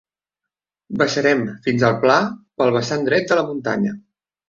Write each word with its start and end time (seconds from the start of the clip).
Baixarem 1.01 1.45
fins 1.69 1.87
al 1.91 2.01
pla 2.07 2.17
pel 2.63 2.77
vessant 2.81 3.09
dret 3.11 3.33
de 3.33 3.43
la 3.43 3.49
muntanya. 3.55 3.99